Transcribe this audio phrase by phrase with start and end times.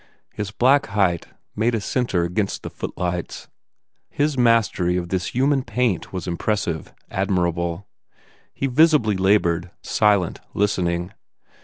[0.33, 3.47] His black height made a centre against the footlights.
[4.09, 7.85] His mastery of this human paint was impressive, admirable.
[8.51, 11.13] He visibly laboured, silent, listening.